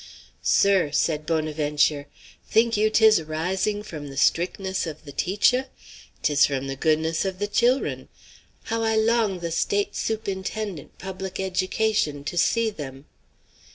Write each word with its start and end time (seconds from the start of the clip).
"Sir," 0.41 0.91
said 0.91 1.27
Bonaventure, 1.27 2.07
"think 2.49 2.75
you 2.75 2.89
'tis 2.89 3.19
arising, 3.19 3.83
f'om 3.83 4.09
the 4.09 4.17
strickness 4.17 4.87
of 4.87 5.05
the 5.05 5.11
teacher? 5.11 5.67
'Tis 6.23 6.47
f'om 6.47 6.65
the 6.65 6.75
goodness 6.75 7.23
of 7.23 7.37
the 7.37 7.45
chil'run! 7.47 8.07
How 8.63 8.81
I 8.81 8.95
long 8.95 9.41
the 9.41 9.51
State 9.51 9.93
Sup'inten'ent 9.93 10.97
Public 10.97 11.39
Education 11.39 12.23
to 12.23 12.35
see 12.35 12.71
them!" 12.71 13.05